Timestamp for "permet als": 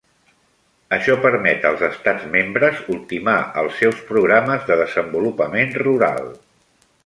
1.25-1.83